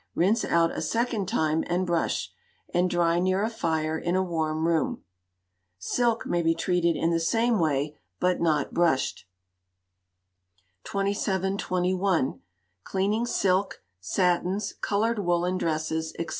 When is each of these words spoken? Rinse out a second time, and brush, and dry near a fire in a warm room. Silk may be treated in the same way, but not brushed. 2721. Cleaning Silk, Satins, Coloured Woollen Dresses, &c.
Rinse 0.15 0.43
out 0.43 0.71
a 0.75 0.81
second 0.81 1.27
time, 1.27 1.63
and 1.67 1.85
brush, 1.85 2.33
and 2.73 2.89
dry 2.89 3.19
near 3.19 3.43
a 3.43 3.51
fire 3.51 3.99
in 3.99 4.15
a 4.15 4.23
warm 4.23 4.67
room. 4.67 5.03
Silk 5.77 6.25
may 6.25 6.41
be 6.41 6.55
treated 6.55 6.95
in 6.95 7.11
the 7.11 7.19
same 7.19 7.59
way, 7.59 7.99
but 8.19 8.41
not 8.41 8.73
brushed. 8.73 9.27
2721. 10.85 12.39
Cleaning 12.83 13.27
Silk, 13.27 13.83
Satins, 13.99 14.73
Coloured 14.81 15.19
Woollen 15.19 15.59
Dresses, 15.59 16.15
&c. 16.19 16.25